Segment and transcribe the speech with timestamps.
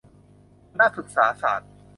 [0.71, 1.71] คณะศึกษาศาสตร์